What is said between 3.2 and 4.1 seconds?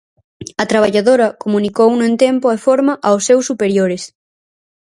seus superiores.